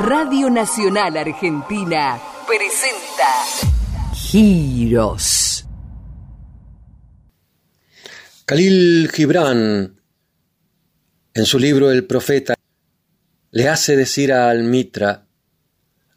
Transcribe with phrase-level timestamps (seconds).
[0.00, 5.66] Radio Nacional Argentina presenta Giros.
[8.44, 10.00] Khalil Gibran,
[11.34, 12.54] en su libro El Profeta,
[13.50, 15.26] le hace decir a Al-Mitra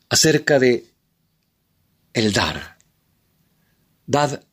[0.10, 0.86] acerca de
[2.14, 2.78] el dar.
[4.06, 4.44] Dad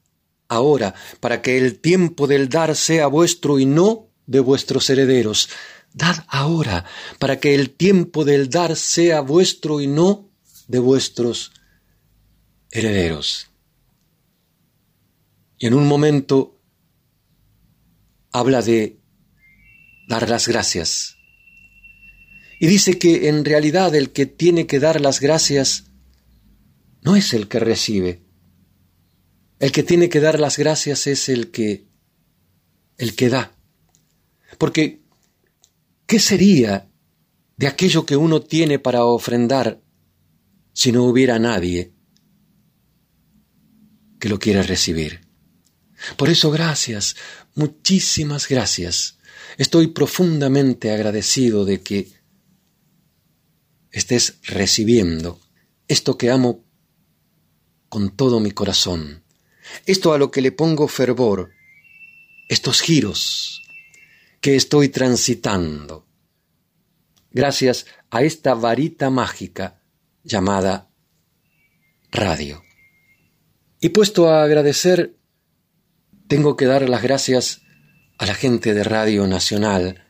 [0.48, 5.50] ahora, para que el tiempo del dar sea vuestro y no de vuestros herederos.
[5.98, 6.84] Dad ahora,
[7.18, 10.30] para que el tiempo del dar sea vuestro y no
[10.68, 11.52] de vuestros
[12.70, 13.48] herederos.
[15.58, 16.60] Y en un momento
[18.30, 19.00] habla de
[20.08, 21.16] dar las gracias.
[22.60, 25.84] Y dice que en realidad el que tiene que dar las gracias
[27.02, 28.22] no es el que recibe.
[29.58, 31.88] El que tiene que dar las gracias es el que
[32.98, 33.52] el que da.
[34.58, 35.07] Porque
[36.08, 36.90] ¿qué sería
[37.58, 39.82] de aquello que uno tiene para ofrendar
[40.72, 41.92] si no hubiera nadie
[44.18, 45.20] que lo quiera recibir?
[46.16, 47.14] Por eso gracias,
[47.54, 49.18] muchísimas gracias.
[49.58, 52.08] Estoy profundamente agradecido de que
[53.90, 55.40] estés recibiendo
[55.88, 56.64] esto que amo
[57.90, 59.24] con todo mi corazón,
[59.84, 61.50] esto a lo que le pongo fervor,
[62.48, 63.57] estos giros
[64.40, 66.06] que estoy transitando,
[67.30, 69.80] gracias a esta varita mágica
[70.22, 70.90] llamada
[72.10, 72.62] radio.
[73.80, 75.16] Y puesto a agradecer,
[76.26, 77.62] tengo que dar las gracias
[78.18, 80.04] a la gente de Radio Nacional,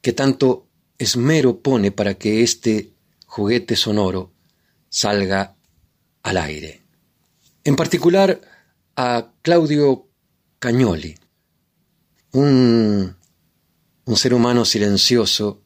[0.00, 2.92] que tanto esmero pone para que este
[3.26, 4.32] juguete sonoro
[4.88, 5.56] salga
[6.22, 6.82] al aire.
[7.64, 8.40] En particular
[8.96, 10.08] a Claudio
[10.58, 11.14] Cagnoli,
[12.32, 13.16] un,
[14.04, 15.62] un ser humano silencioso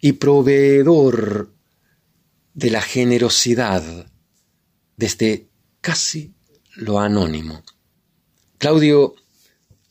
[0.00, 1.52] y proveedor
[2.54, 4.10] de la generosidad
[4.96, 5.48] desde
[5.80, 6.34] casi
[6.74, 7.62] lo anónimo.
[8.58, 9.14] Claudio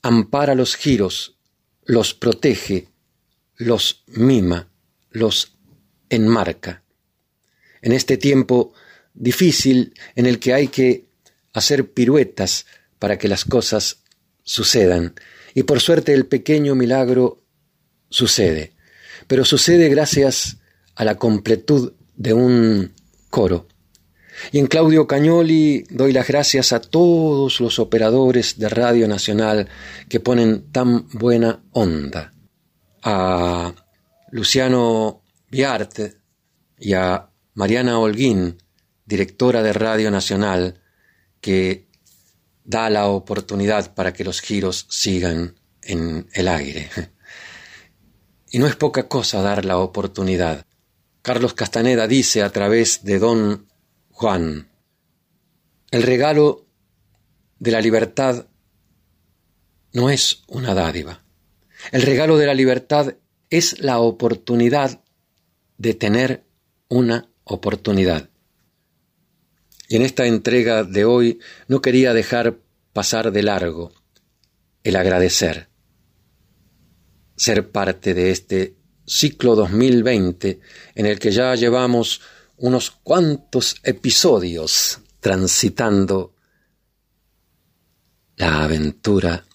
[0.01, 1.37] ampara los giros,
[1.83, 2.89] los protege,
[3.55, 4.69] los mima,
[5.11, 5.57] los
[6.09, 6.83] enmarca.
[7.81, 8.73] En este tiempo
[9.13, 11.07] difícil en el que hay que
[11.53, 12.65] hacer piruetas
[12.99, 14.03] para que las cosas
[14.43, 15.15] sucedan,
[15.53, 17.44] y por suerte el pequeño milagro
[18.09, 18.73] sucede,
[19.27, 20.57] pero sucede gracias
[20.95, 22.93] a la completud de un
[23.29, 23.67] coro
[24.51, 29.67] y en Claudio Cañoli doy las gracias a todos los operadores de Radio Nacional
[30.09, 32.33] que ponen tan buena onda.
[33.03, 33.73] A
[34.31, 36.17] Luciano Viarte
[36.77, 38.57] y a Mariana Holguín,
[39.05, 40.81] directora de Radio Nacional,
[41.39, 41.87] que
[42.63, 46.89] da la oportunidad para que los giros sigan en el aire.
[48.55, 50.65] Y no es poca cosa dar la oportunidad.
[51.21, 53.67] Carlos Castaneda dice a través de don
[54.11, 54.69] Juan,
[55.91, 56.65] el regalo
[57.59, 58.47] de la libertad
[59.91, 61.21] no es una dádiva.
[61.91, 63.15] El regalo de la libertad
[63.49, 65.03] es la oportunidad
[65.77, 66.45] de tener
[66.87, 68.29] una oportunidad.
[69.89, 72.59] Y en esta entrega de hoy no quería dejar
[72.93, 73.91] pasar de largo
[74.85, 75.67] el agradecer,
[77.35, 78.75] ser parte de este
[79.05, 80.59] ciclo 2020
[80.95, 82.21] en el que ya llevamos
[82.57, 86.33] unos cuantos episodios transitando
[88.37, 89.45] la aventura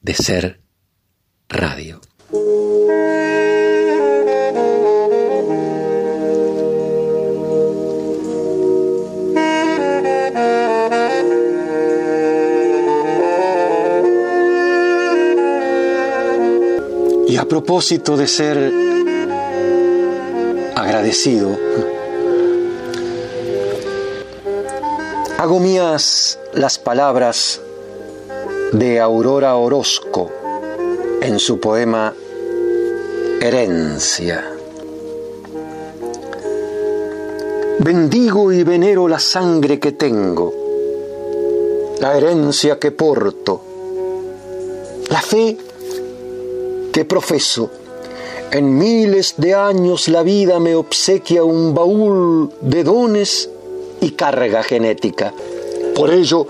[0.00, 0.60] de ser
[1.48, 2.00] radio.
[17.46, 18.72] Propósito de ser
[20.74, 21.56] agradecido,
[25.38, 27.60] Hago mías las palabras
[28.72, 30.30] de Aurora Orozco
[31.20, 32.14] en su poema
[33.40, 34.44] Herencia.
[37.78, 40.54] Bendigo y venero la sangre que tengo,
[42.00, 43.60] la herencia que porto,
[45.10, 45.58] la fe
[46.96, 47.68] que profeso.
[48.50, 53.50] En miles de años la vida me obsequia un baúl de dones
[54.00, 55.34] y carga genética.
[55.94, 56.46] Por ello,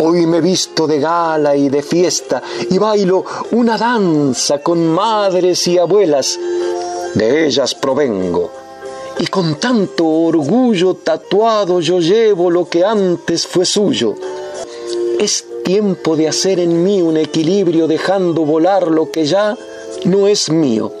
[0.00, 5.78] hoy me visto de gala y de fiesta y bailo una danza con madres y
[5.78, 6.36] abuelas.
[7.14, 8.50] De ellas provengo.
[9.20, 14.16] Y con tanto orgullo tatuado yo llevo lo que antes fue suyo.
[15.20, 19.54] Es tiempo de hacer en mí un equilibrio dejando volar lo que ya
[20.04, 20.92] no es mío.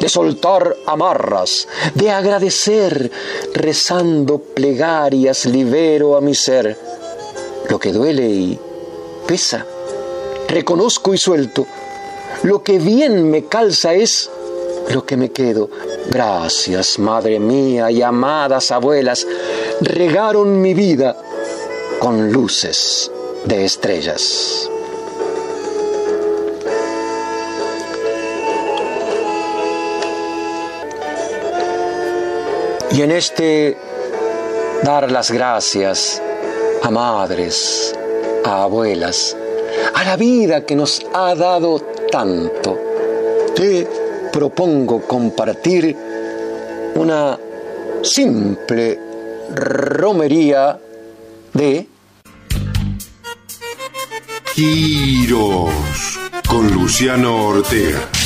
[0.00, 3.10] de soltar amarras, de agradecer,
[3.52, 6.74] rezando plegarias, libero a mi ser.
[7.68, 8.58] Lo que duele y
[9.26, 9.66] pesa,
[10.48, 11.66] reconozco y suelto.
[12.44, 14.30] Lo que bien me calza es
[14.88, 15.68] lo que me quedo.
[16.08, 19.26] Gracias, madre mía y amadas abuelas,
[19.82, 21.14] regaron mi vida
[21.98, 23.10] con luces
[23.44, 24.70] de estrellas.
[33.00, 33.78] Y en este
[34.82, 36.20] dar las gracias
[36.82, 37.96] a madres,
[38.44, 39.34] a abuelas,
[39.94, 41.80] a la vida que nos ha dado
[42.12, 42.78] tanto,
[43.56, 43.88] te
[44.30, 45.96] propongo compartir
[46.96, 47.38] una
[48.02, 49.00] simple
[49.54, 50.78] romería
[51.54, 51.86] de
[54.54, 55.70] Giros
[56.46, 58.19] con Luciano Ortega.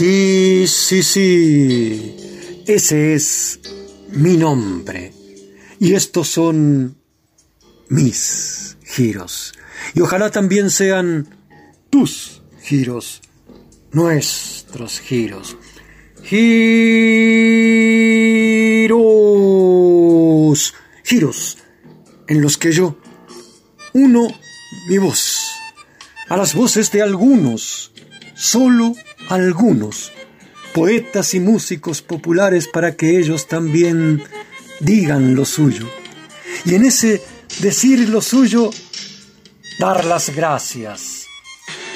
[0.00, 2.16] Sí, sí, sí.
[2.66, 3.60] Ese es
[4.08, 5.12] mi nombre.
[5.78, 6.96] Y estos son
[7.90, 9.52] mis giros.
[9.94, 11.28] Y ojalá también sean
[11.90, 13.20] tus giros,
[13.92, 15.58] nuestros giros.
[16.24, 16.48] Giros,
[21.04, 21.58] giros
[22.26, 22.96] en los que yo
[23.92, 24.28] uno
[24.88, 25.42] mi voz
[26.30, 27.92] a las voces de algunos,
[28.34, 28.94] solo
[29.30, 30.12] algunos,
[30.74, 34.22] poetas y músicos populares para que ellos también
[34.80, 35.88] digan lo suyo.
[36.64, 37.22] Y en ese
[37.60, 38.70] decir lo suyo,
[39.78, 41.26] dar las gracias.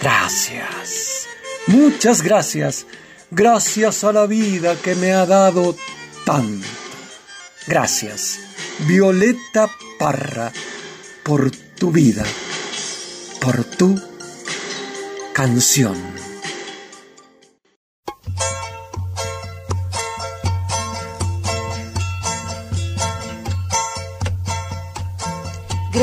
[0.01, 1.27] Gracias.
[1.67, 2.87] Muchas gracias.
[3.31, 5.77] Gracias a la vida que me ha dado
[6.25, 6.67] tanto.
[7.67, 8.39] Gracias,
[8.87, 10.53] Violeta Parra,
[11.23, 12.25] por tu vida,
[13.41, 14.01] por tu
[15.33, 16.24] canción.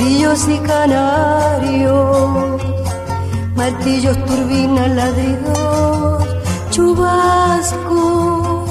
[0.00, 2.62] y canarios,
[3.56, 6.24] martillos, turbinas, ladridos,
[6.70, 8.64] chubasco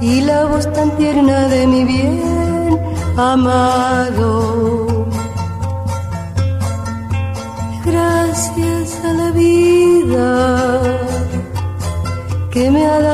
[0.00, 2.80] y la voz tan tierna de mi bien
[3.16, 5.06] amado.
[7.84, 10.80] Gracias a la vida
[12.50, 13.13] que me ha dado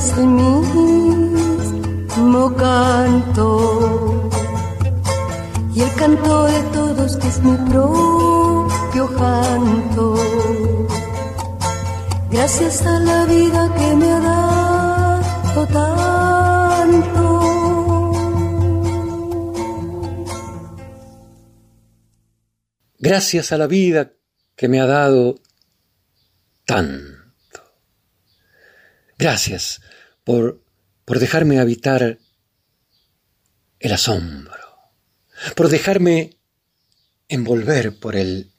[0.00, 0.56] Es el mismo
[2.56, 3.48] canto.
[5.74, 10.06] Y el canto de todos que es mi propio canto.
[12.30, 17.26] Gracias a la vida que me ha dado tanto.
[22.98, 24.12] Gracias a la vida
[24.56, 25.34] que me ha dado
[26.64, 27.60] tanto.
[29.18, 29.80] Gracias
[30.24, 30.62] por,
[31.04, 32.18] por dejarme habitar
[33.78, 34.54] el asombro,
[35.56, 36.36] por dejarme
[37.28, 38.52] envolver por el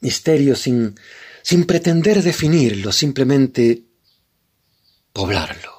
[0.00, 0.94] misterio sin,
[1.42, 3.84] sin pretender definirlo, simplemente
[5.12, 5.76] poblarlo.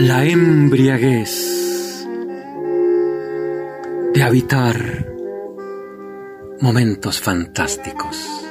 [0.00, 1.57] La embriaguez
[4.28, 5.06] habitar
[6.60, 8.44] momentos fantásticos.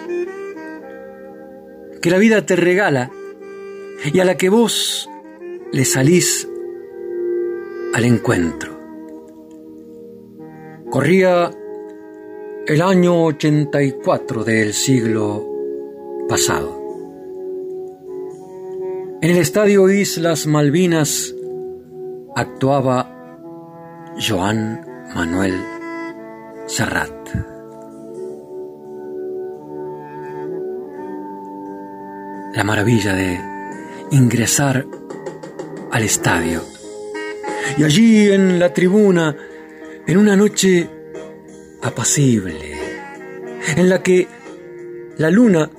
[2.02, 3.12] que la vida te regala
[4.12, 5.08] y a la que vos
[5.72, 6.50] le salís
[7.94, 8.72] Al encuentro.
[10.90, 11.52] Corría
[12.66, 15.46] el año 84 del siglo
[16.28, 16.76] pasado.
[19.22, 21.36] En el estadio Islas Malvinas
[22.36, 23.38] actuaba
[24.20, 25.54] Joan Manuel
[26.68, 27.12] Serrat.
[32.54, 33.40] La maravilla de
[34.12, 34.86] ingresar
[35.92, 36.62] al estadio
[37.78, 39.36] y allí en la tribuna,
[40.06, 40.90] en una noche
[41.82, 42.78] apacible,
[43.76, 44.28] en la que
[45.18, 45.70] la luna,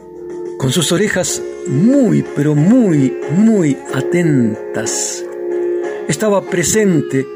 [0.58, 5.25] con sus orejas muy, pero muy, muy atentas,
[6.08, 7.26] estaba presente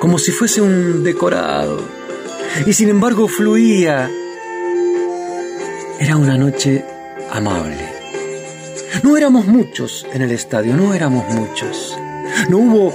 [0.00, 1.80] como si fuese un decorado,
[2.66, 4.10] y sin embargo fluía.
[5.98, 6.84] Era una noche
[7.30, 7.88] amable.
[9.02, 11.96] No éramos muchos en el estadio, no éramos muchos.
[12.48, 12.94] No hubo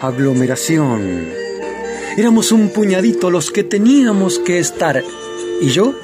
[0.00, 1.28] aglomeración.
[2.16, 5.02] Éramos un puñadito los que teníamos que estar.
[5.60, 5.94] Y yo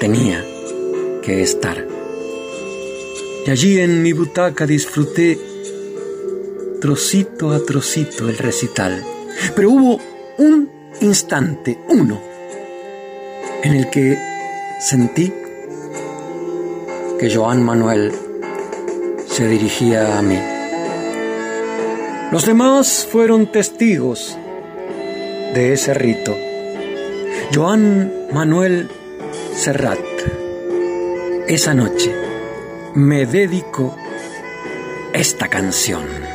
[0.00, 0.44] Tenía
[1.22, 1.86] que estar.
[3.46, 5.38] Y allí en mi butaca disfruté
[6.84, 9.02] trocito a trocito el recital.
[9.56, 9.98] Pero hubo
[10.36, 12.20] un instante, uno,
[13.62, 14.18] en el que
[14.80, 15.32] sentí
[17.18, 18.12] que Joan Manuel
[19.26, 20.38] se dirigía a mí.
[22.30, 24.36] Los demás fueron testigos
[25.54, 26.36] de ese rito.
[27.54, 28.90] Joan Manuel
[29.54, 30.04] Serrat,
[31.48, 32.14] esa noche
[32.94, 33.96] me dedico
[35.14, 36.33] esta canción.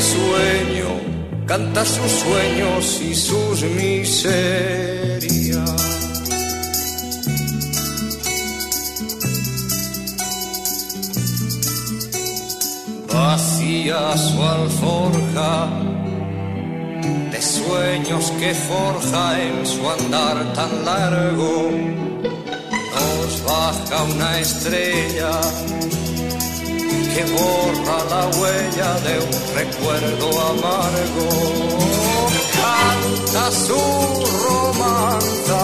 [0.00, 0.90] Risueño
[1.46, 4.90] canta sus sueños y sus miserias
[13.12, 15.68] vacía su alforja
[17.32, 21.70] de sueños que forja en su andar tan largo.
[22.94, 25.40] Nos baja una estrella
[27.24, 31.28] borra la huella de un recuerdo amargo.
[32.60, 33.82] Canta su
[34.44, 35.62] romanza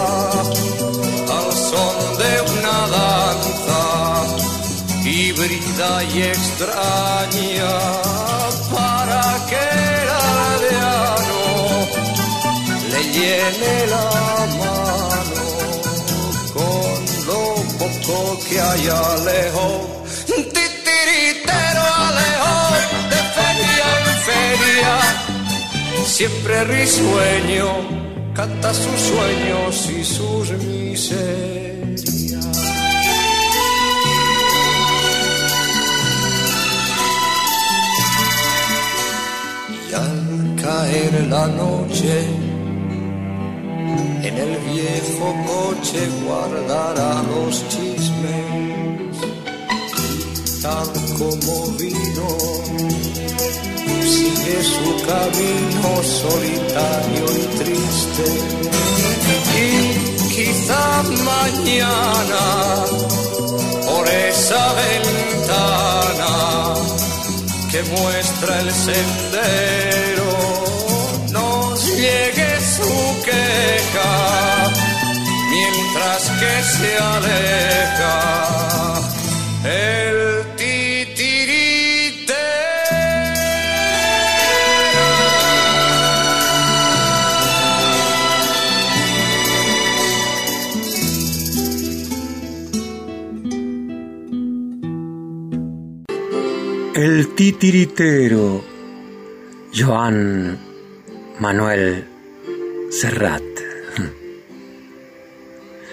[1.37, 3.83] al son de una danza
[5.05, 7.75] híbrida y extraña
[8.73, 9.63] para que
[10.01, 10.09] el
[10.43, 11.45] aldeano
[12.91, 14.11] le llene la
[14.61, 15.47] mano
[16.55, 17.43] con lo
[17.79, 18.89] poco que hay
[19.25, 19.96] lejos.
[26.05, 27.67] Siempre risueño,
[28.35, 31.67] canta sus sueños y sus miserias.
[40.67, 42.25] caer la noche,
[44.29, 49.17] en el viejo coche guardará los chismes,
[50.63, 50.89] tal
[51.19, 52.29] como vino,
[54.03, 58.25] sigue su camino solitario y triste.
[59.59, 59.67] Y
[60.35, 62.45] quizá mañana,
[63.87, 66.33] por esa ventana,
[67.71, 69.77] que muestra el sendero
[71.97, 74.13] llegue su queja
[75.51, 78.26] mientras que se aleja
[97.37, 98.65] titiritero,
[99.71, 100.59] Joan
[101.39, 102.05] Manuel
[102.91, 103.43] Serrat.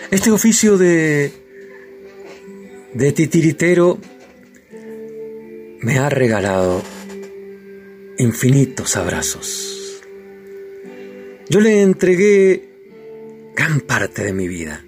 [0.09, 1.33] Este oficio de,
[2.93, 3.99] de titiritero
[5.81, 6.81] me ha regalado
[8.17, 10.01] infinitos abrazos.
[11.49, 12.69] Yo le entregué
[13.53, 14.81] gran parte de mi vida,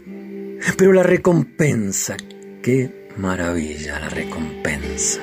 [0.78, 2.16] pero la recompensa,
[2.62, 5.22] qué maravilla la recompensa,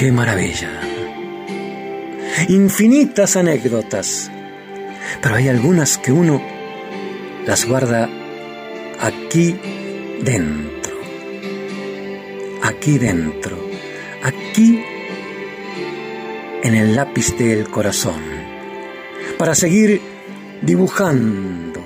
[0.00, 0.80] qué maravilla.
[2.48, 4.30] Infinitas anécdotas,
[5.20, 6.40] pero hay algunas que uno
[7.46, 8.08] las guarda
[8.98, 9.60] aquí
[10.22, 10.94] dentro,
[12.62, 13.58] aquí dentro,
[14.22, 14.82] aquí
[16.62, 18.22] en el lápiz del corazón,
[19.36, 20.00] para seguir
[20.62, 21.84] dibujando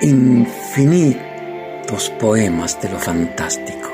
[0.00, 1.18] infinitos
[2.20, 3.90] poemas de lo fantástico,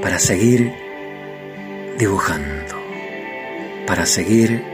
[0.00, 0.83] para seguir
[1.98, 2.74] dibujando
[3.86, 4.64] para seguir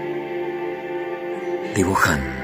[1.74, 2.40] dibujando.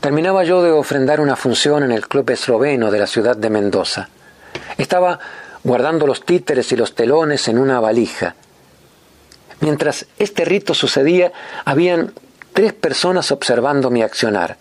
[0.00, 4.08] Terminaba yo de ofrendar una función en el club esloveno de la ciudad de Mendoza.
[4.76, 5.18] Estaba
[5.62, 8.34] guardando los títeres y los telones en una valija.
[9.60, 11.32] Mientras este rito sucedía,
[11.64, 12.12] habían
[12.52, 14.56] tres personas observando mi accionar.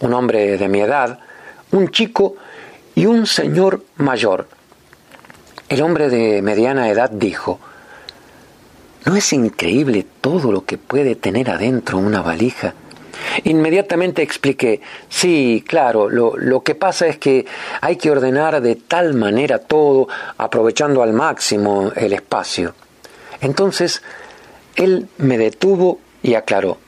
[0.00, 1.20] Un hombre de mi edad,
[1.72, 2.36] un chico
[2.94, 4.48] y un señor mayor,
[5.68, 7.58] el hombre de mediana edad dijo,
[9.04, 12.74] ¿no es increíble todo lo que puede tener adentro una valija?
[13.44, 17.46] Inmediatamente expliqué, sí, claro, lo, lo, que pasa es que
[17.80, 22.74] hay que ordenar de tal manera todo, aprovechando al máximo el espacio.
[23.40, 24.02] Entonces,
[24.76, 26.78] él me detuvo y aclaró,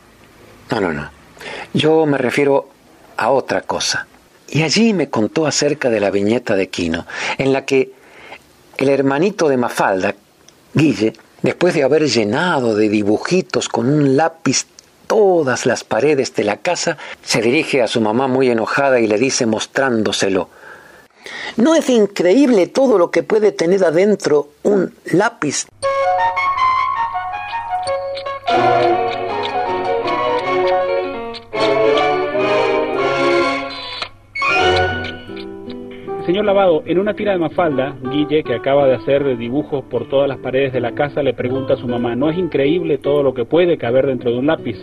[0.70, 1.10] no, no, no,
[1.74, 2.68] yo me refiero
[3.16, 4.06] a otra cosa.
[4.48, 7.06] Y allí me contó acerca de la viñeta de Quino,
[7.38, 7.92] en la que
[8.76, 10.14] el hermanito de Mafalda,
[10.74, 14.66] Guille, después de haber llenado de dibujitos con un lápiz
[15.06, 19.18] todas las paredes de la casa, se dirige a su mamá muy enojada y le
[19.18, 20.48] dice mostrándoselo.
[21.56, 25.66] ¿No es increíble todo lo que puede tener adentro un lápiz?
[36.26, 40.28] Señor Lavado, en una tira de Mafalda, Guille, que acaba de hacer dibujos por todas
[40.28, 43.32] las paredes de la casa, le pregunta a su mamá, ¿no es increíble todo lo
[43.32, 44.76] que puede caber dentro de un lápiz?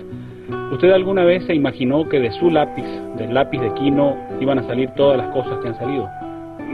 [0.72, 2.86] ¿Usted alguna vez se imaginó que de su lápiz,
[3.18, 6.10] del lápiz de Quino, iban a salir todas las cosas que han salido?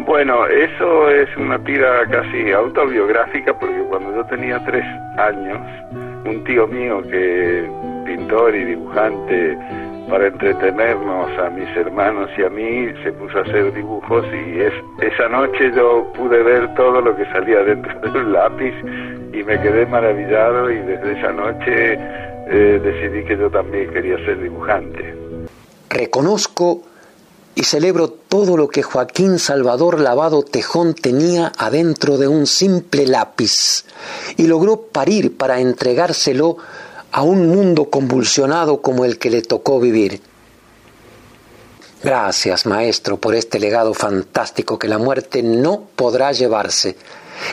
[0.05, 4.85] Bueno, eso es una tira casi autobiográfica porque cuando yo tenía tres
[5.17, 5.57] años,
[6.25, 7.67] un tío mío que
[8.05, 9.57] pintor y dibujante
[10.09, 14.73] para entretenernos a mis hermanos y a mí se puso a hacer dibujos y es,
[15.01, 18.73] esa noche yo pude ver todo lo que salía dentro del lápiz
[19.33, 21.93] y me quedé maravillado y desde esa noche
[22.51, 25.15] eh, decidí que yo también quería ser dibujante.
[25.89, 26.81] Reconozco
[27.55, 33.85] y celebro todo lo que Joaquín Salvador Lavado Tejón tenía adentro de un simple lápiz
[34.37, 36.57] y logró parir para entregárselo
[37.11, 40.21] a un mundo convulsionado como el que le tocó vivir.
[42.03, 46.95] Gracias, maestro, por este legado fantástico que la muerte no podrá llevarse,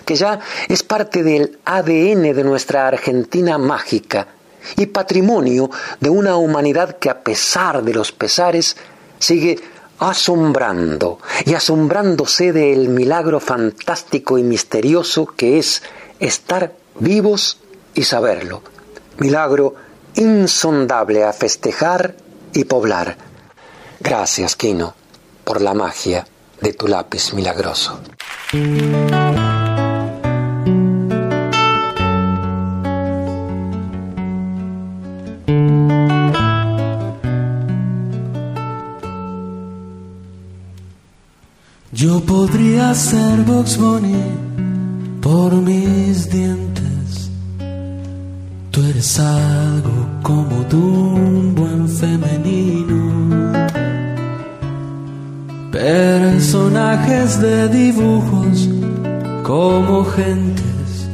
[0.05, 0.39] que ya
[0.69, 4.29] es parte del ADN de nuestra Argentina mágica
[4.77, 8.77] y patrimonio de una humanidad que a pesar de los pesares
[9.19, 9.59] sigue
[9.99, 15.83] asombrando y asombrándose del milagro fantástico y misterioso que es
[16.21, 17.59] estar vivos
[17.95, 18.63] y saberlo
[19.19, 19.75] milagro
[20.15, 22.17] insondable a festejar
[22.53, 23.17] y poblar.
[24.01, 24.95] Gracias, Quino,
[25.45, 26.27] por la magia
[26.61, 28.01] de tu lápiz milagroso.
[41.93, 44.23] Yo podría ser Box Bunny
[45.23, 46.76] por mis dientes
[48.77, 53.51] Tú eres algo como tú, un buen femenino.
[55.73, 58.69] Personajes de dibujos
[59.43, 61.09] como gentes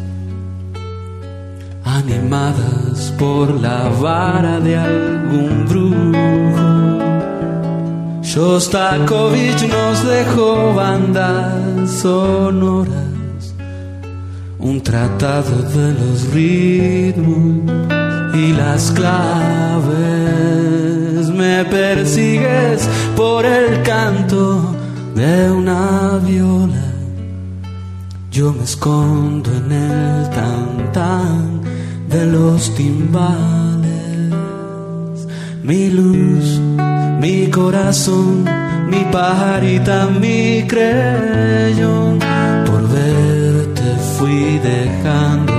[1.85, 6.73] animadas por la vara de algún brujo.
[8.25, 13.12] Shostakovich nos dejó bandas sonoras
[14.63, 17.71] un tratado de los ritmos
[18.35, 19.91] y las claves.
[21.29, 24.75] Me persigues por el canto
[25.15, 26.93] de una viola.
[28.31, 31.61] Yo me escondo en el tan tan
[32.09, 33.91] de los timbales.
[35.65, 36.61] Mi luz,
[37.21, 38.45] mi corazón,
[38.89, 42.19] mi pajarita, mi creyón
[42.67, 43.42] por ver
[44.23, 45.53] fui dejando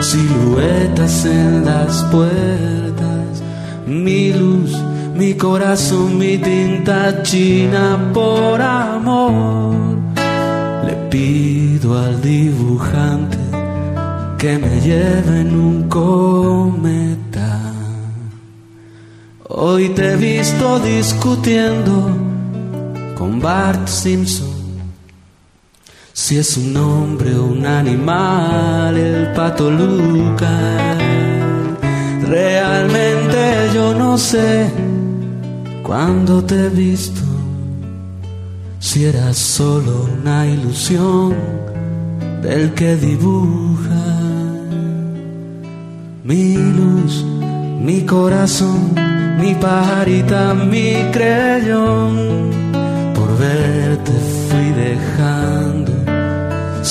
[0.00, 3.42] siluetas en las puertas,
[3.86, 4.76] mi luz,
[5.14, 9.98] mi corazón, mi tinta china por amor.
[10.84, 13.38] Le pido al dibujante
[14.36, 17.60] que me lleve en un cometa.
[19.48, 22.10] Hoy te he visto discutiendo
[23.16, 24.57] con Bart Simpson
[26.20, 30.98] si es un hombre o un animal, el pato Lucas.
[32.26, 34.68] Realmente yo no sé
[35.84, 37.20] cuándo te he visto.
[38.80, 41.36] Si eras solo una ilusión
[42.42, 44.06] del que dibuja
[46.24, 47.24] mi luz,
[47.80, 48.92] mi corazón,
[49.40, 52.50] mi pajarita, mi creyón.
[53.14, 54.12] Por verte
[54.48, 55.37] fui dejando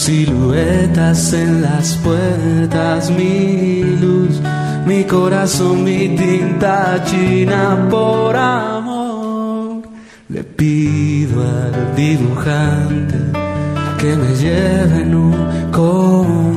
[0.07, 4.39] siluetas en las puertas, mi luz,
[4.85, 9.81] mi corazón, mi tinta china por amor.
[10.29, 13.17] Le pido al dibujante
[13.99, 16.47] que me lleve en un cometa.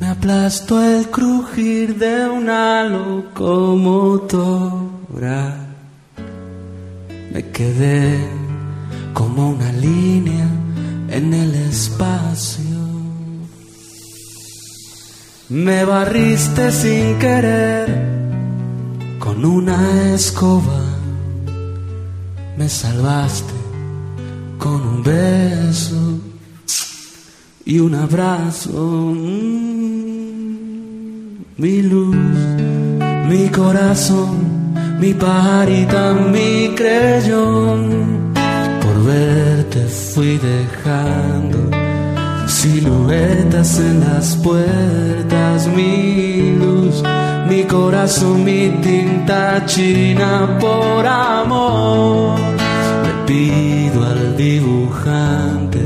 [0.00, 4.26] Me aplasto el crujir de una locomotora
[7.36, 8.18] me quedé
[9.12, 10.48] como una línea
[11.10, 12.80] en el espacio.
[15.50, 17.86] Me barriste sin querer
[19.18, 20.80] con una escoba.
[22.56, 23.52] Me salvaste
[24.56, 26.18] con un beso
[27.66, 29.12] y un abrazo.
[29.14, 30.06] Mm,
[31.58, 32.16] mi luz,
[33.28, 34.45] mi corazón
[34.98, 38.32] mi pajarita, mi creyón.
[38.82, 41.58] Por verte fui dejando
[42.46, 47.02] siluetas en las puertas, mi luz,
[47.48, 52.38] mi corazón, mi tinta china por amor.
[53.04, 55.80] Le pido al dibujante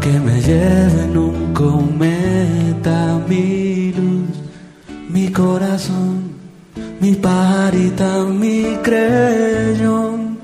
[0.00, 4.30] que me lleve en un cometa mi luz,
[5.08, 6.19] mi corazón,
[7.00, 10.38] mi parita, mi creyón.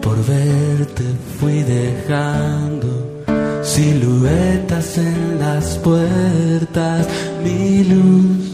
[0.00, 1.04] Por verte
[1.38, 3.22] fui dejando
[3.62, 7.06] siluetas en las puertas,
[7.44, 8.52] mi luz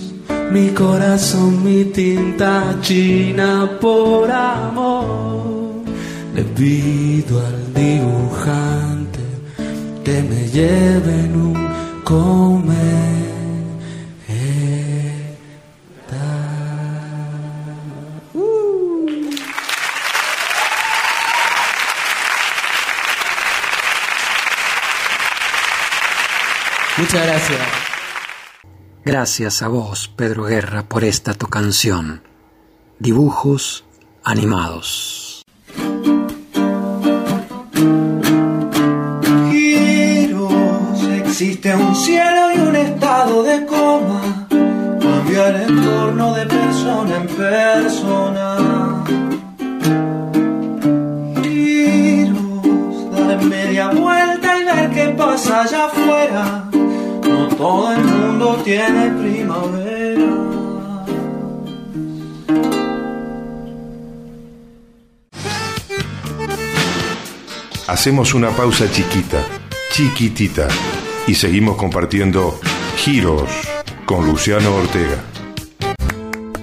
[0.51, 5.83] mi corazón, mi tinta china por amor.
[6.35, 9.21] Le pido al dibujante
[10.05, 11.68] que me lleve en un
[12.05, 13.38] comer.
[27.11, 27.61] Muchas gracias.
[29.03, 32.23] Gracias a vos, Pedro Guerra, por esta tu canción.
[32.99, 33.87] Dibujos
[34.23, 35.42] animados.
[39.51, 44.47] Giros, existe un cielo y un estado de coma.
[45.01, 49.05] Cambia el entorno de persona en persona.
[51.42, 56.67] Giros, dar media vuelta y ver qué pasa allá afuera
[57.57, 59.98] todo el mundo tiene primavera.
[67.87, 69.44] Hacemos una pausa chiquita,
[69.90, 70.68] chiquitita,
[71.27, 72.61] y seguimos compartiendo
[72.96, 73.51] Giros
[74.05, 75.24] con Luciano Ortega.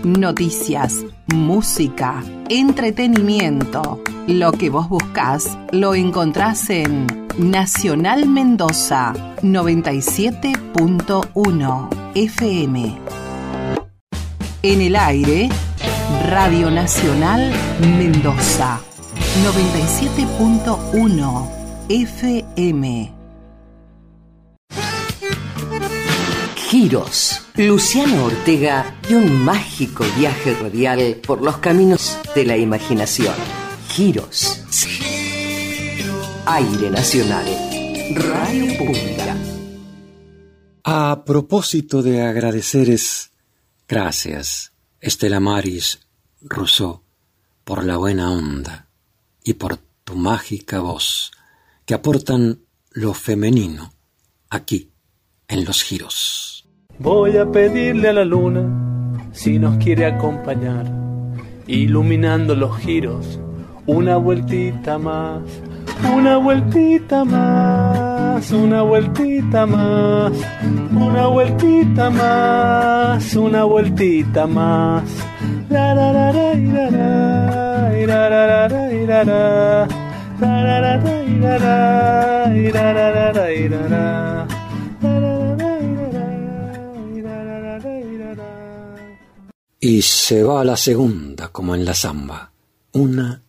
[0.03, 4.03] Noticias, música, entretenimiento.
[4.27, 12.97] Lo que vos buscás lo encontrás en Nacional Mendoza 97.1 FM.
[14.63, 15.49] En el aire,
[16.29, 17.51] Radio Nacional
[17.97, 18.79] Mendoza
[19.43, 21.49] 97.1
[21.89, 23.13] FM.
[26.55, 27.41] Giros.
[27.57, 33.35] Luciano Ortega y un mágico viaje radial por los caminos de la imaginación.
[33.89, 34.61] Giros.
[36.47, 37.43] Aire Nacional.
[38.13, 39.35] Radio Pública.
[40.83, 43.31] A propósito de agradeceres,
[43.87, 46.01] gracias, Estela Maris
[46.41, 47.01] Rousseau,
[47.63, 48.89] por la buena onda
[49.43, 51.31] y por tu mágica voz,
[51.83, 52.59] que aportan
[52.91, 53.93] lo femenino
[54.51, 54.91] aquí,
[55.47, 56.69] en los giros.
[56.99, 60.85] Voy a pedirle a la luna si nos quiere acompañar,
[61.65, 63.39] iluminando los giros,
[63.87, 65.41] una vueltita más
[66.15, 70.31] una vueltita más, una vueltita más,
[70.91, 75.03] una vueltita más, una vueltita más.
[75.69, 76.31] La la la
[89.79, 92.51] Y se va a la segunda como en la samba.
[92.93, 93.43] Una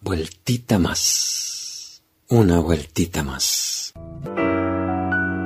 [0.00, 1.45] vueltita más
[2.28, 3.92] una vueltita más.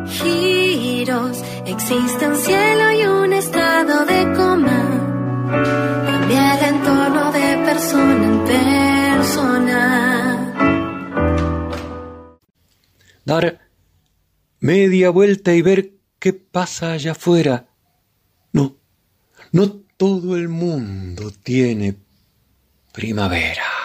[0.07, 5.07] Giros, existe un cielo y un estado de coma.
[6.07, 9.81] Cambia el entorno de persona en persona.
[13.25, 13.61] Dar
[14.61, 17.69] media vuelta y ver qué pasa allá afuera.
[18.53, 18.77] No,
[19.53, 21.97] no todo el mundo tiene
[22.93, 23.80] primavera.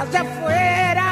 [0.00, 1.08] Allá afuera.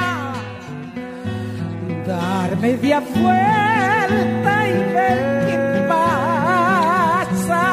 [2.06, 7.64] Dar media vuelta y ver qué pasa.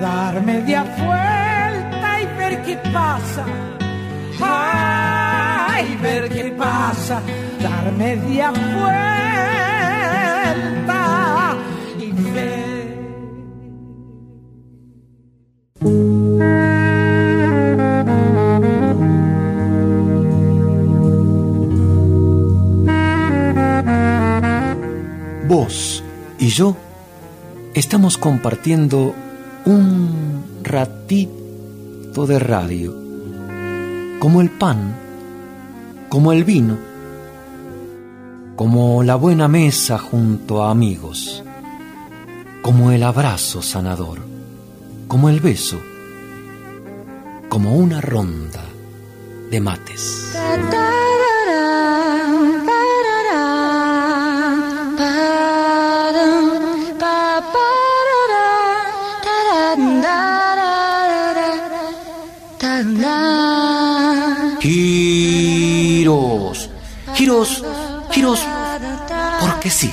[0.00, 3.44] Dar media vuelta y ver qué pasa.
[4.40, 7.22] Ay, ver qué pasa.
[7.62, 9.67] Dar media vuelta
[25.48, 26.04] Vos
[26.38, 26.76] y yo
[27.74, 29.14] estamos compartiendo
[29.64, 32.94] un ratito de radio,
[34.20, 34.94] como el pan,
[36.08, 36.76] como el vino,
[38.54, 41.42] como la buena mesa junto a amigos,
[42.62, 44.28] como el abrazo sanador
[45.08, 45.80] como el beso,
[47.48, 48.62] como una ronda
[49.50, 50.34] de mates.
[67.28, 67.62] Giros,
[68.10, 68.40] giros,
[69.38, 69.92] porque sí.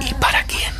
[0.00, 0.72] ¿Y para quién?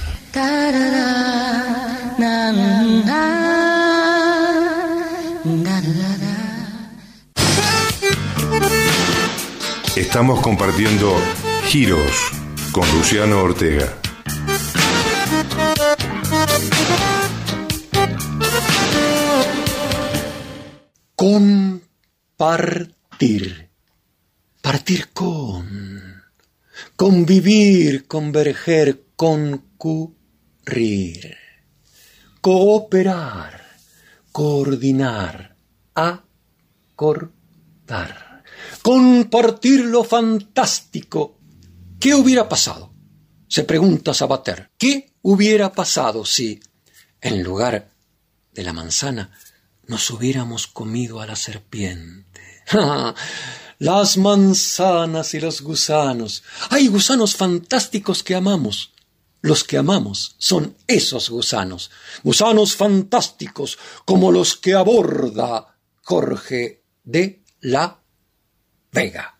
[9.94, 11.16] Estamos compartiendo
[11.68, 12.32] Giros
[12.72, 13.94] con Luciano Ortega.
[21.14, 21.83] Compartir.
[22.36, 23.68] Partir
[25.12, 26.22] con.
[26.96, 30.16] Convivir, converger, concurrir.
[32.40, 33.64] Cooperar,
[34.32, 35.56] coordinar,
[35.94, 37.34] acordar.
[38.82, 41.38] Compartir lo fantástico.
[42.00, 42.92] ¿Qué hubiera pasado?
[43.48, 44.70] Se pregunta Sabater.
[44.76, 46.60] ¿Qué hubiera pasado si,
[47.20, 47.90] en lugar
[48.52, 49.30] de la manzana,
[49.86, 52.23] nos hubiéramos comido a la serpiente?
[53.78, 56.42] Las manzanas y los gusanos.
[56.70, 58.92] Hay gusanos fantásticos que amamos.
[59.40, 61.90] Los que amamos son esos gusanos.
[62.22, 68.00] Gusanos fantásticos como los que aborda Jorge de la
[68.90, 69.33] Vega.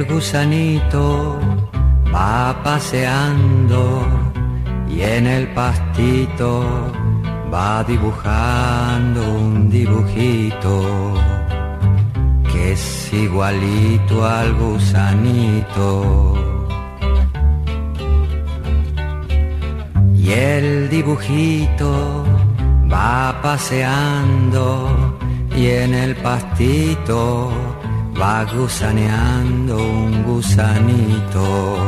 [0.00, 1.38] El gusanito
[2.10, 4.02] va paseando
[4.88, 6.64] y en el pastito
[7.52, 11.14] va dibujando un dibujito
[12.50, 16.34] que es igualito al gusanito.
[20.16, 22.24] Y el dibujito
[22.90, 24.88] va paseando
[25.54, 27.69] y en el pastito
[28.20, 31.78] va gusaneando un gusanito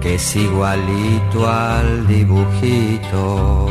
[0.00, 3.68] que es igualito al dibujito.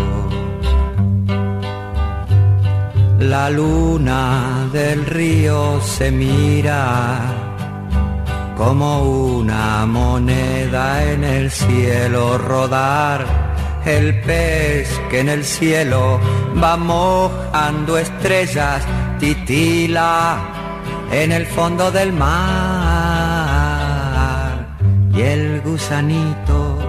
[3.19, 7.19] La luna del río se mira
[8.57, 13.25] como una moneda en el cielo rodar.
[13.85, 16.19] El pez que en el cielo
[16.63, 18.83] va mojando estrellas
[19.19, 20.60] titila
[21.11, 22.31] en el fondo del mar.
[25.13, 26.79] Y el gusanito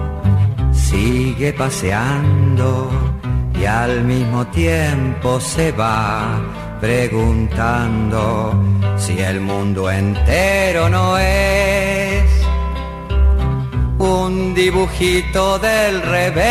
[0.71, 2.89] sigue paseando
[3.59, 6.41] y al mismo tiempo se va
[6.79, 8.53] preguntando
[8.97, 12.23] si el mundo entero no es
[13.99, 16.43] un dibujito del revés,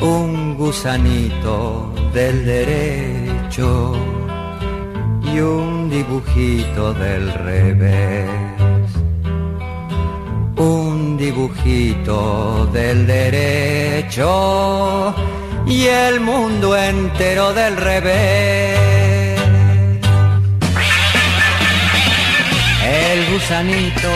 [0.00, 4.09] un gusanito del derecho
[5.32, 8.28] y un dibujito del revés.
[10.56, 14.26] Un dibujito del derecho
[15.66, 18.78] y el mundo entero del revés.
[22.84, 24.10] El gusanito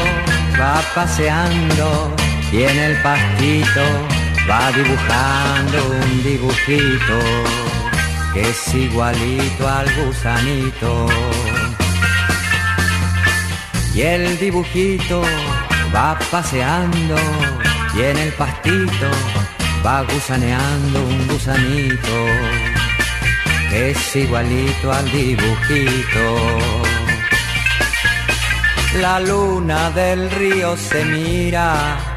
[0.61, 2.14] va paseando
[2.53, 3.83] y en el pastito
[4.48, 7.18] va dibujando un dibujito
[8.35, 11.07] que es igualito al gusanito.
[13.94, 15.23] Y el dibujito
[15.94, 17.14] va paseando
[17.97, 19.09] y en el pastito
[19.87, 22.16] va gusaneando un gusanito
[23.70, 26.25] que es igualito al dibujito.
[29.01, 32.14] La luna del río se mira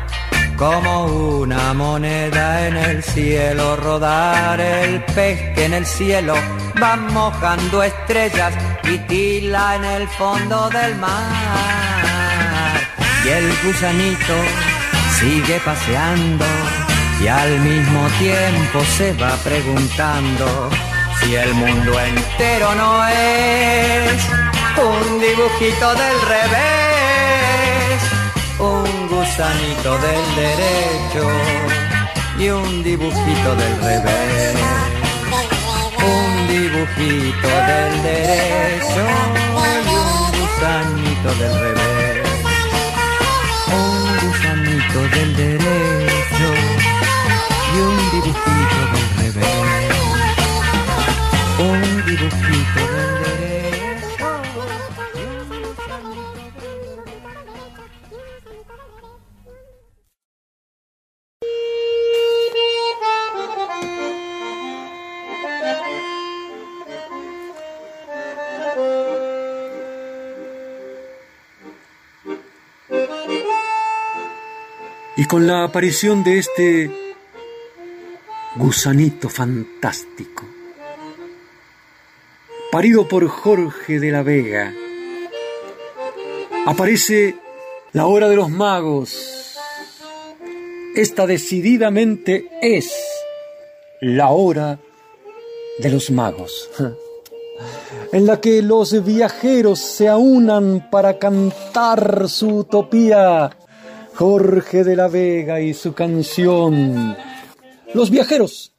[0.57, 6.33] como una moneda en el cielo rodar el pez que en el cielo
[6.81, 8.53] va mojando estrellas
[8.83, 12.81] y tila en el fondo del mar.
[13.23, 14.37] Y el gusanito
[15.19, 16.45] sigue paseando
[17.21, 20.69] y al mismo tiempo se va preguntando
[21.19, 24.27] si el mundo entero no es
[24.77, 26.86] un dibujito del revés
[29.09, 31.29] un gusanito del derecho
[32.39, 34.55] y un dibujito del revés.
[35.99, 39.03] Un dibujito del derecho
[39.85, 42.27] y un gusanito del revés.
[43.67, 45.96] Un gusanito del derecho
[75.37, 76.89] con la aparición de este
[78.55, 80.43] gusanito fantástico,
[82.71, 84.73] parido por Jorge de la Vega,
[86.65, 87.35] aparece
[87.93, 89.59] la hora de los magos.
[90.95, 92.91] Esta decididamente es
[94.01, 94.79] la hora
[95.77, 96.71] de los magos,
[98.11, 103.56] en la que los viajeros se aunan para cantar su utopía.
[104.17, 107.15] Jorge de la Vega y su canción.
[107.93, 108.73] Los viajeros,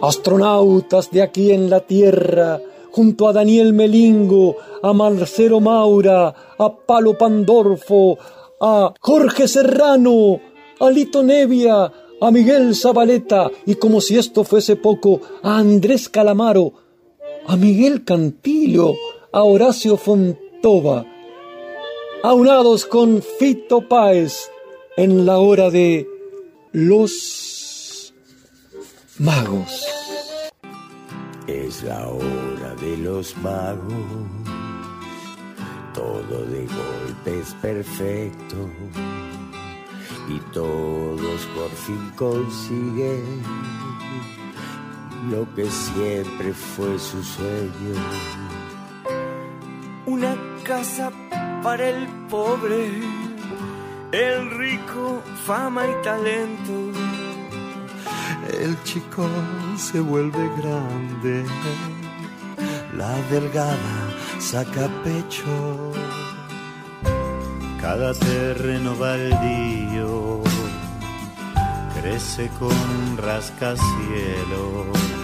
[0.00, 2.58] astronautas de aquí en la Tierra,
[2.90, 8.16] junto a Daniel Melingo, a Marcelo Maura, a Palo Pandorfo,
[8.62, 10.40] a Jorge Serrano,
[10.80, 16.72] a Lito Nevia, a Miguel Zabaleta y como si esto fuese poco, a Andrés Calamaro,
[17.46, 18.94] a Miguel Cantillo,
[19.32, 21.04] a Horacio Fontova,
[22.26, 24.50] aunados con Fito Páez
[24.96, 26.08] en la hora de
[26.72, 28.12] los
[29.20, 29.86] magos.
[31.46, 34.26] Es la hora de los magos,
[35.94, 38.56] todo de golpe es perfecto
[40.28, 43.40] y todos por fin consiguen
[45.30, 48.55] lo que siempre fue su sueño.
[50.06, 51.10] Una casa
[51.62, 52.90] para el pobre,
[54.12, 56.72] el rico, fama y talento.
[58.58, 59.28] El chico
[59.76, 61.44] se vuelve grande,
[62.96, 63.76] la delgada
[64.38, 65.92] saca pecho
[67.86, 70.42] cada terreno baldío
[71.94, 75.15] crece con rascacielos.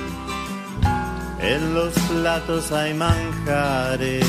[1.42, 4.24] En los platos hay manjares,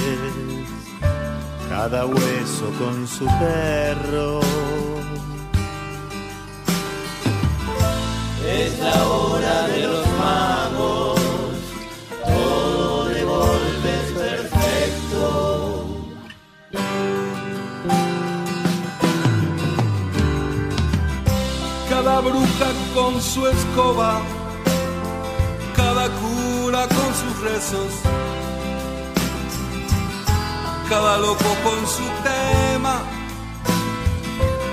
[1.70, 4.39] cada hueso con su perro.
[8.45, 11.20] Es la hora de los magos,
[12.26, 15.64] todo de golpe es perfecto.
[21.89, 24.20] cada bruja con su escoba,
[26.88, 27.93] con sus rezos,
[30.89, 33.01] cada loco con su tema,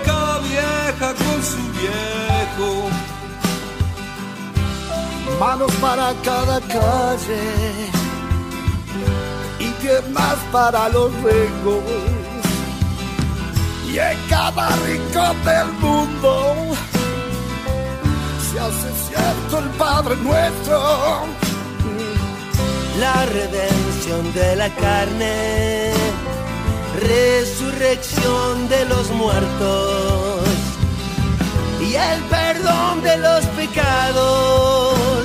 [0.05, 2.91] cada vieja con su viejo.
[5.39, 7.91] Manos para cada calle
[9.59, 11.83] y piernas para los rengos.
[13.89, 16.55] Y en cada rincón del mundo
[18.53, 21.50] se hace cierto el Padre nuestro.
[22.99, 25.93] La redención de la carne,
[27.01, 30.49] resurrección de los muertos
[31.81, 35.25] y el perdón de los pecados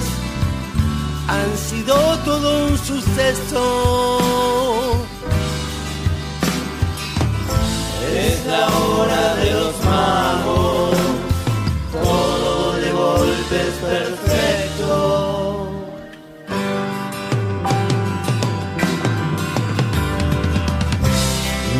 [1.27, 4.21] han sido todo un suceso.
[8.13, 10.97] Es la hora de los magos,
[11.91, 14.14] todo de golpe es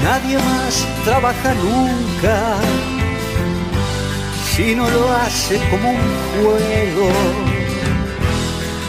[0.06, 2.36] Nadie más trabaja nunca
[4.52, 5.98] si no lo hace como un
[6.32, 7.10] juego.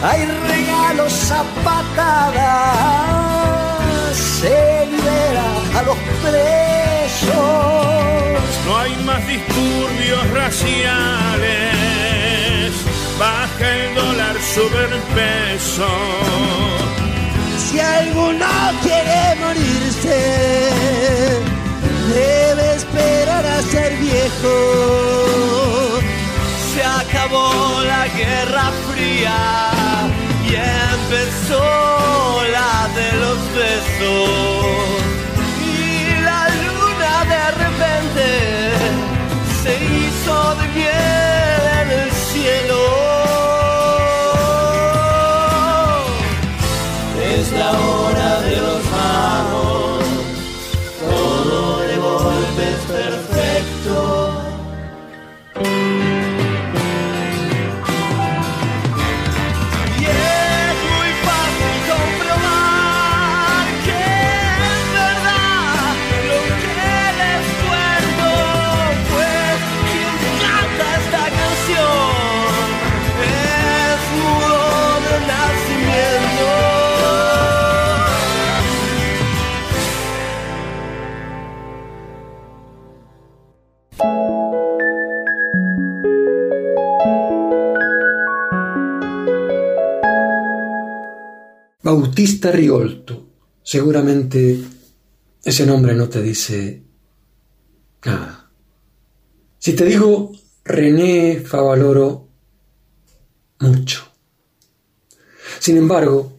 [0.02, 2.66] Hay regalos a patadas,
[4.40, 5.48] se libera
[5.78, 7.32] a los presos.
[8.66, 11.48] No hay más disturbios raciales,
[13.18, 15.88] baja el dólar sobre el peso.
[17.58, 18.46] Si alguno
[18.82, 19.95] quiere morirse,
[30.48, 34.30] y empezó la de los besos.
[35.60, 38.26] Y la luna de repente
[39.62, 41.15] se hizo de miel
[91.98, 93.26] Bautista Riolto.
[93.62, 94.60] Seguramente
[95.42, 96.82] ese nombre no te dice
[98.04, 98.50] nada.
[99.58, 100.30] Si te digo
[100.62, 102.28] René Favaloro,
[103.60, 104.02] mucho.
[105.58, 106.38] Sin embargo,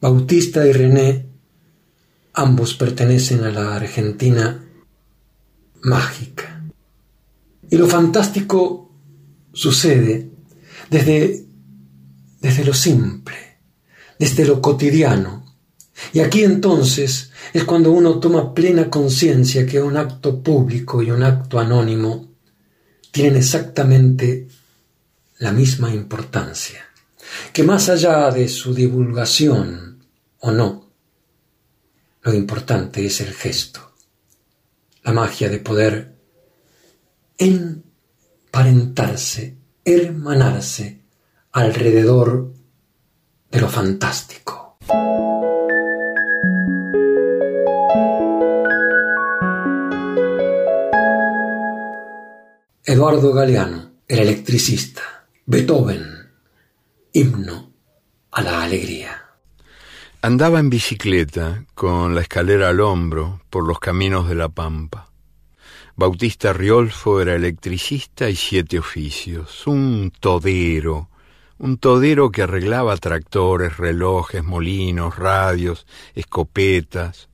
[0.00, 1.26] Bautista y René
[2.32, 4.64] ambos pertenecen a la Argentina
[5.82, 6.64] mágica.
[7.68, 8.90] Y lo fantástico
[9.52, 10.30] sucede
[10.88, 11.44] desde,
[12.40, 13.49] desde lo simple,
[14.20, 15.56] desde lo cotidiano.
[16.12, 21.22] Y aquí entonces es cuando uno toma plena conciencia que un acto público y un
[21.22, 22.28] acto anónimo
[23.10, 24.46] tienen exactamente
[25.38, 26.86] la misma importancia,
[27.54, 30.04] que más allá de su divulgación
[30.40, 30.92] o no,
[32.20, 33.94] lo importante es el gesto,
[35.02, 36.14] la magia de poder
[37.38, 41.00] emparentarse, hermanarse
[41.52, 42.59] alrededor
[43.50, 44.78] de lo fantástico.
[52.84, 55.02] Eduardo Galeano, el electricista,
[55.46, 56.32] Beethoven,
[57.12, 57.72] himno
[58.32, 59.26] a la alegría.
[60.22, 65.10] Andaba en bicicleta, con la escalera al hombro, por los caminos de la Pampa.
[65.96, 71.09] Bautista Riolfo era electricista y siete oficios, un todero,
[71.60, 77.28] un todero que arreglaba tractores, relojes, molinos, radios, escopetas,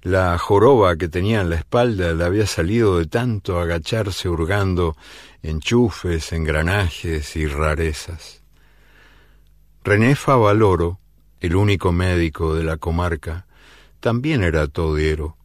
[0.00, 4.96] la joroba que tenía en la espalda le había salido de tanto agacharse hurgando
[5.42, 8.40] enchufes, engranajes y rarezas.
[9.84, 10.98] René Favaloro,
[11.40, 13.46] el único médico de la comarca,
[14.00, 15.37] también era todero.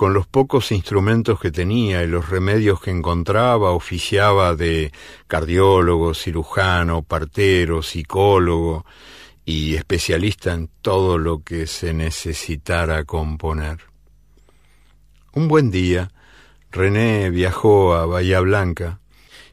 [0.00, 4.92] Con los pocos instrumentos que tenía y los remedios que encontraba, oficiaba de
[5.26, 8.86] cardiólogo, cirujano, partero, psicólogo,
[9.44, 13.80] y especialista en todo lo que se necesitara componer.
[15.34, 16.10] Un buen día,
[16.70, 19.00] René viajó a Bahía Blanca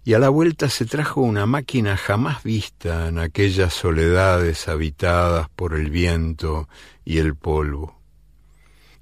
[0.06, 5.74] y a la vuelta se trajo una máquina jamás vista en aquellas soledades habitadas por
[5.74, 6.70] el viento
[7.04, 7.97] y el polvo.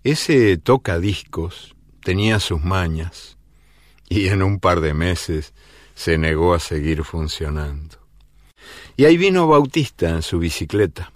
[0.05, 3.39] Ese tocadiscos tenía sus mañas
[4.07, 5.55] y en un par de meses
[5.95, 7.97] se negó a seguir funcionando.
[8.97, 11.11] Y ahí vino Bautista en su bicicleta.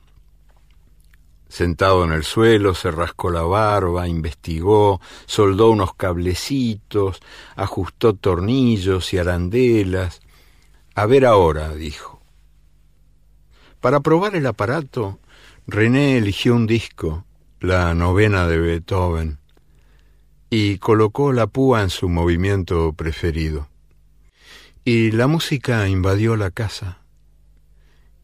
[1.49, 7.19] Sentado en el suelo, se rascó la barba, investigó, soldó unos cablecitos,
[7.55, 10.19] ajustó tornillos y arandelas.
[10.95, 12.23] A ver ahora, dijo.
[13.81, 15.19] Para probar el aparato,
[15.67, 17.23] René eligió un disco,
[17.59, 19.39] la novena de Beethoven,
[20.49, 23.67] y colocó la púa en su movimiento preferido.
[24.83, 26.99] Y la música invadió la casa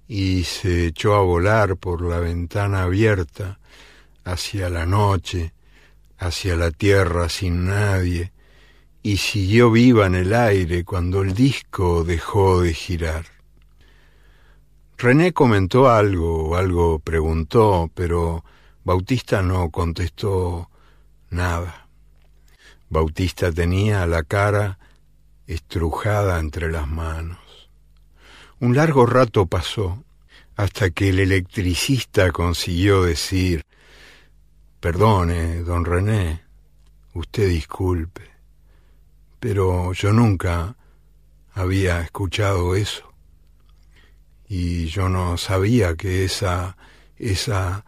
[0.08, 3.60] y se echó a volar por la ventana abierta
[4.24, 5.54] hacia la noche,
[6.18, 8.32] hacia la tierra sin nadie,
[9.04, 13.26] y siguió viva en el aire cuando el disco dejó de girar.
[14.98, 18.44] René comentó algo, algo preguntó, pero
[18.86, 20.70] Bautista no contestó
[21.32, 21.88] nada.
[22.88, 24.78] Bautista tenía la cara
[25.48, 27.40] estrujada entre las manos.
[28.60, 30.04] Un largo rato pasó
[30.56, 33.66] hasta que el electricista consiguió decir,
[34.80, 36.44] Perdone, don René,
[37.16, 38.22] usted disculpe,
[39.40, 40.76] pero yo nunca
[41.54, 43.12] había escuchado eso.
[44.48, 46.78] Y yo no sabía que esa,
[47.18, 47.84] esa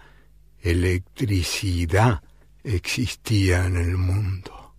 [0.62, 2.22] electricidad
[2.64, 4.74] existía en el mundo.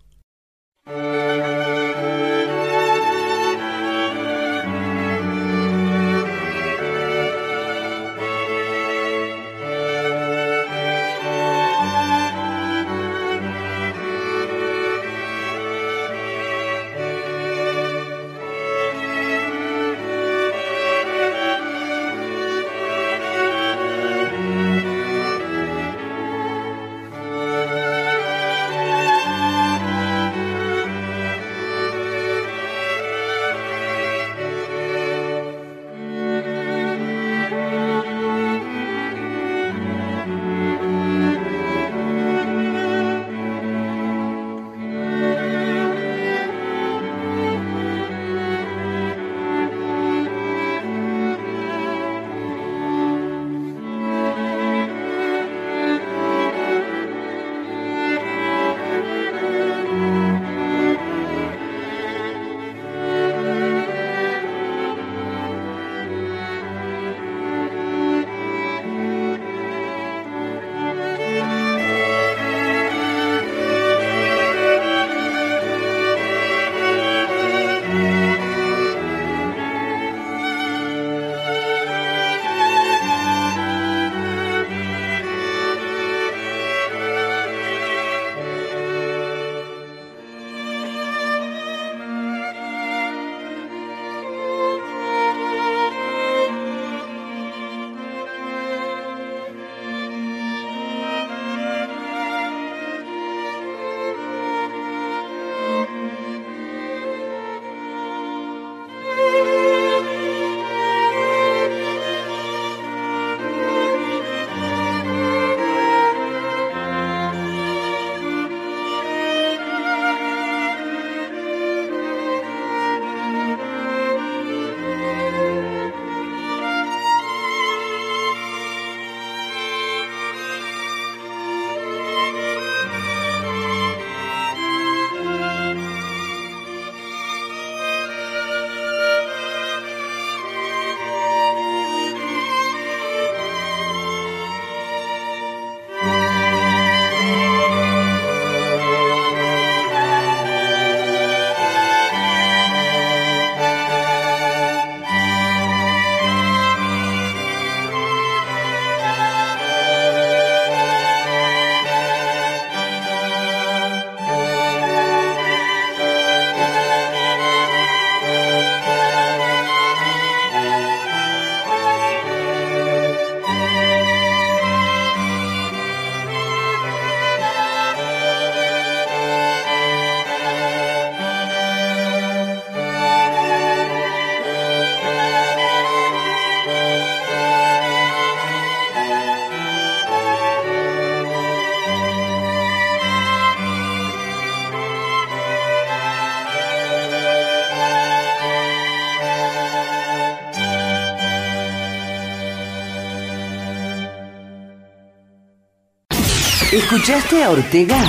[206.79, 207.99] ¿Escuchaste a Ortega?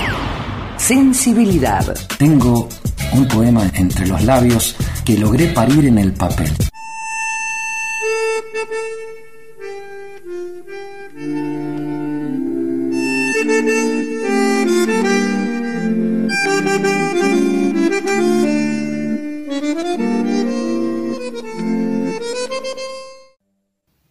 [0.78, 1.92] Sensibilidad.
[2.16, 2.68] Tengo
[3.12, 6.52] un poema entre los labios que logré parir en el papel.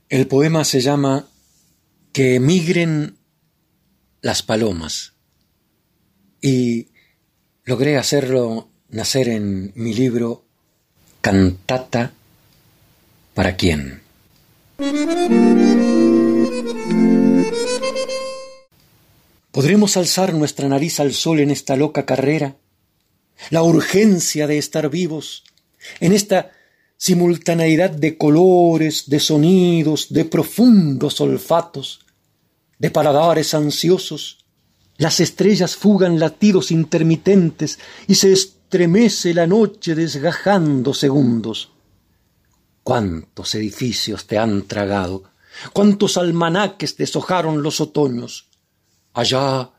[0.09, 1.27] El poema se llama
[2.11, 3.18] Que emigren
[4.21, 5.13] las palomas
[6.41, 6.87] y
[7.63, 10.45] logré hacerlo nacer en mi libro
[11.21, 12.13] Cantata
[13.33, 14.01] para quién.
[19.51, 22.57] ¿Podremos alzar nuestra nariz al sol en esta loca carrera?
[23.49, 25.43] La urgencia de estar vivos,
[25.99, 26.51] en esta
[26.97, 32.05] simultaneidad de colores, de sonidos, de profundos olfatos,
[32.79, 34.45] de paladares ansiosos,
[34.97, 41.71] las estrellas fugan latidos intermitentes y se estremece la noche desgajando segundos.
[42.83, 45.23] ¿Cuántos edificios te han tragado?
[45.73, 48.47] ¿Cuántos almanaques deshojaron los otoños?
[49.13, 49.69] Allá,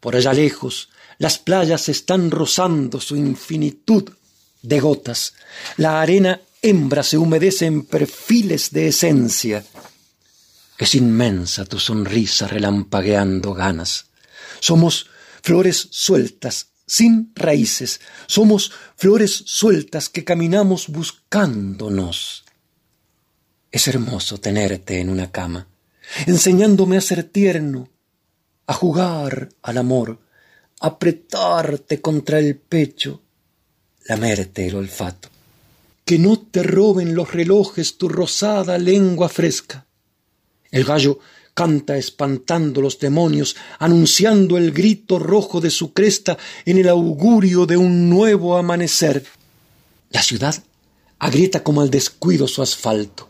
[0.00, 4.10] por allá lejos, las playas están rozando su infinitud
[4.62, 5.34] de gotas.
[5.76, 9.64] La arena hembra se humedece en perfiles de esencia.
[10.78, 14.06] Es inmensa tu sonrisa relampagueando ganas.
[14.60, 15.06] Somos
[15.42, 18.00] flores sueltas, sin raíces.
[18.26, 22.44] Somos flores sueltas que caminamos buscándonos.
[23.70, 25.68] Es hermoso tenerte en una cama,
[26.26, 27.88] enseñándome a ser tierno,
[28.66, 30.20] a jugar al amor,
[30.80, 33.22] apretarte contra el pecho,
[34.06, 35.28] lamerte el olfato.
[36.04, 39.85] Que no te roben los relojes tu rosada lengua fresca.
[40.76, 41.20] El gallo
[41.54, 47.78] canta espantando los demonios, anunciando el grito rojo de su cresta en el augurio de
[47.78, 49.24] un nuevo amanecer.
[50.10, 50.62] La ciudad
[51.18, 53.26] agrieta como al descuido su asfalto.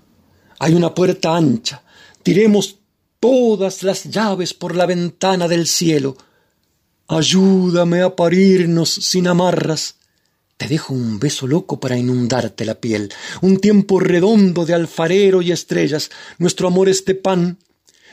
[0.58, 1.84] Hay una puerta ancha.
[2.24, 2.78] Tiremos
[3.20, 6.16] todas las llaves por la ventana del cielo.
[7.06, 9.94] Ayúdame a parirnos sin amarras.
[10.56, 15.52] Te dejo un beso loco para inundarte la piel, un tiempo redondo de alfarero y
[15.52, 16.10] estrellas.
[16.38, 17.58] Nuestro amor es de pan,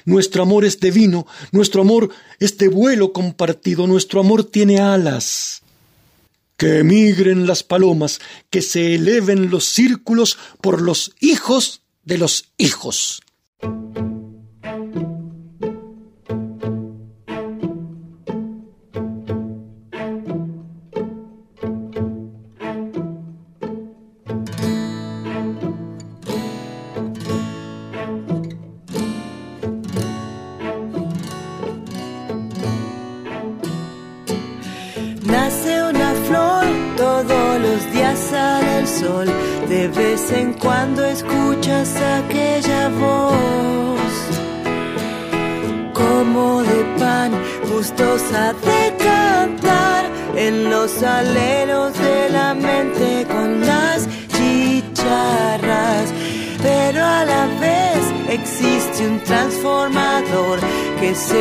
[0.05, 5.61] nuestro amor es de vino, nuestro amor es de vuelo compartido, nuestro amor tiene alas.
[6.57, 8.19] Que emigren las palomas,
[8.49, 13.21] que se eleven los círculos por los hijos de los hijos.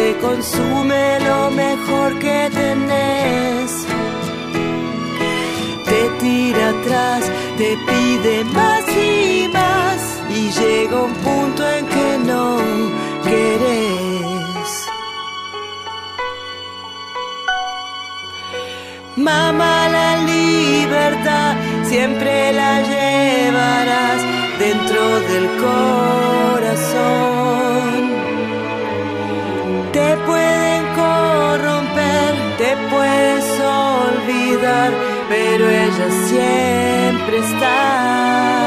[0.02, 3.70] Se consume lo mejor que tenés
[5.88, 7.22] te tira atrás,
[7.60, 10.00] te pide más y más
[10.38, 12.46] y llega un punto en que no
[13.26, 14.70] querés.
[19.28, 21.50] Mamá, la libertad
[21.90, 24.20] siempre la llevarás
[24.64, 26.61] dentro del corazón.
[35.28, 38.61] Pero ella siempre está.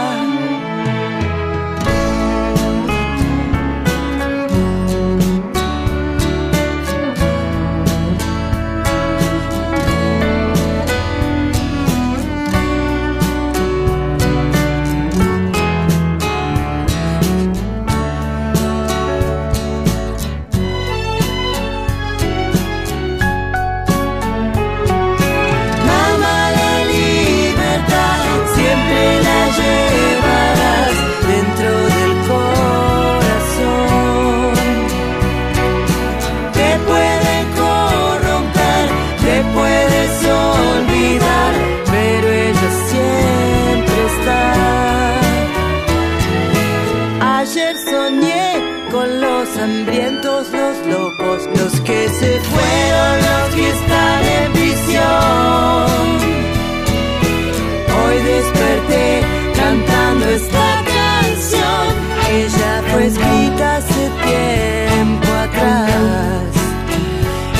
[59.56, 61.88] Cantando esta canción
[62.26, 66.54] que ya fue escrita hace tiempo atrás.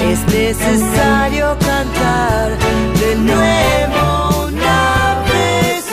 [0.10, 2.58] Es necesario cantar
[3.02, 5.86] de nuevo una vez.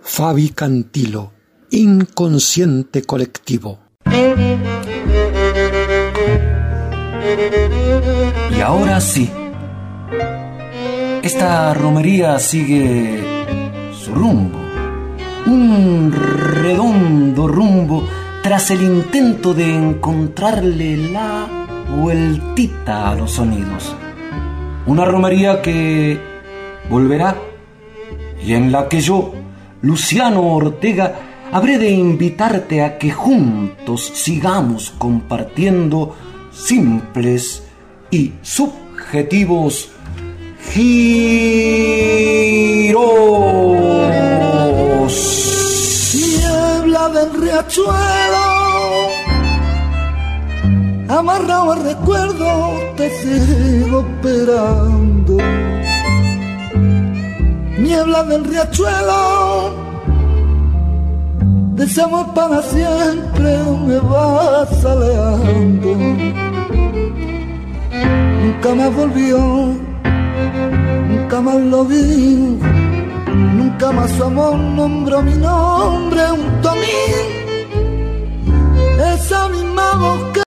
[0.00, 1.32] Fabi Cantilo,
[1.72, 3.78] inconsciente colectivo.
[8.56, 9.30] Y ahora sí,
[11.22, 13.18] esta romería sigue
[13.98, 14.58] su rumbo,
[15.46, 18.06] un redondo rumbo
[18.42, 21.46] tras el intento de encontrarle la
[21.96, 23.96] vueltita a los sonidos.
[24.84, 26.20] Una romería que
[26.90, 27.36] volverá
[28.44, 29.32] y en la que yo,
[29.80, 36.16] Luciano Ortega, habré de invitarte a que juntos sigamos compartiendo
[36.50, 37.62] simples
[38.10, 39.90] y subjetivos
[40.70, 41.12] giros.
[46.14, 48.48] Niebla del riachuelo,
[51.08, 55.36] amarrado al recuerdo, te sigo esperando.
[57.78, 59.81] Niebla del riachuelo,
[61.74, 63.50] deseamos para siempre,
[63.86, 65.96] me vas alejando.
[68.42, 69.38] Nunca más volvió,
[71.08, 72.58] nunca más lo vi,
[73.58, 77.26] nunca más su amor nombró mi nombre, un tomín.
[79.14, 80.40] Esa misma voz que